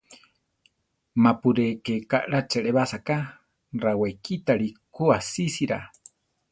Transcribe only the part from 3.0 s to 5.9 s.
ka; rawekítari ku asísira.